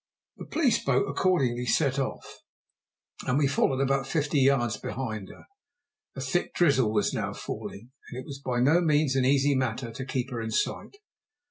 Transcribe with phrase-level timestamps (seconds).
[0.37, 2.39] The police boat accordingly set off,
[3.27, 5.43] and we followed about fifty yards behind her.
[6.15, 9.91] A thick drizzle was now falling, and it was by no means an easy matter
[9.91, 10.97] to keep her in sight.